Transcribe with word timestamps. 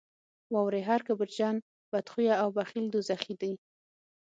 واورئ 0.53 0.81
هر 0.89 1.01
کبرجن، 1.07 1.55
بدخویه 1.91 2.35
او 2.43 2.49
بخیل 2.57 2.85
دوزخي 2.93 3.33
دي. 3.41 3.51